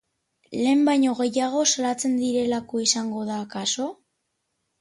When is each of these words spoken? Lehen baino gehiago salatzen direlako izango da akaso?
Lehen 0.59 0.79
baino 0.87 1.11
gehiago 1.19 1.61
salatzen 1.75 2.17
direlako 2.21 2.83
izango 2.89 3.29
da 3.31 3.39
akaso? 3.45 3.87